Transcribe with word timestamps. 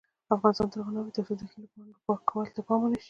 افغانستان 0.35 0.67
تر 0.71 0.79
هغو 0.79 0.91
نه 0.95 0.99
ابادیږي، 1.01 1.13
ترڅو 1.15 1.33
د 1.39 1.41
کلیو 1.49 1.67
او 1.69 1.73
بانډو 1.75 2.03
پاکوالي 2.07 2.51
ته 2.55 2.61
پام 2.67 2.79
ونشي. 2.81 2.99